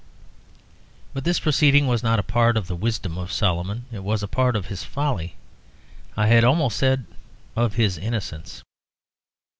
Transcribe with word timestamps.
But 1.13 1.25
this 1.25 1.39
proceeding 1.39 1.85
was 1.85 2.01
not 2.01 2.17
a 2.17 2.23
part 2.23 2.57
of 2.57 2.65
the 2.65 2.75
wisdom 2.75 3.19
of 3.19 3.31
Solomon; 3.31 3.85
it 3.91 4.03
was 4.03 4.23
a 4.23 4.27
part 4.27 4.55
of 4.55 4.65
his 4.65 4.83
folly 4.83 5.35
I 6.17 6.25
had 6.25 6.43
almost 6.43 6.77
said 6.77 7.05
of 7.55 7.75
his 7.75 7.99
innocence. 7.99 8.63